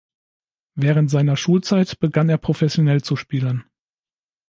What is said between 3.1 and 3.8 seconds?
spielen.